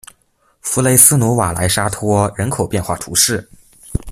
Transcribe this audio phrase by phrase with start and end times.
[0.61, 3.47] 弗雷斯努瓦莱沙托人口变化图示